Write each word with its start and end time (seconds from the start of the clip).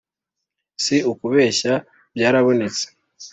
Si 0.83 0.95
ukubeshya 1.11 1.73
byarabonetse 2.15 2.85